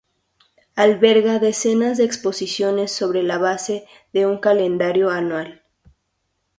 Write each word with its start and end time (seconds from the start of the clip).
Alberga 0.75 1.37
decenas 1.37 1.99
de 1.99 2.05
exposiciones 2.05 2.91
sobre 2.91 3.21
la 3.21 3.37
base 3.37 3.85
de 4.13 4.25
un 4.25 4.39
calendario 4.39 5.11
anual. 5.11 5.61